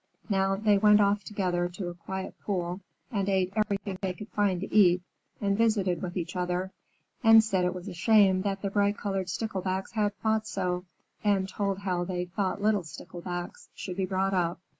[0.29, 4.59] Now they went off together to a quiet pool and ate everything they could find
[4.59, 5.03] to eat,
[5.39, 6.71] and visited with each other,
[7.23, 10.85] and said it was a shame that the bright colored Sticklebacks had fought so,
[11.23, 14.59] and told how they thought little Sticklebacks should be brought up.